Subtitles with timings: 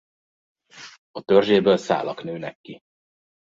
[1.11, 2.79] A törzséből szálak nőnek ki.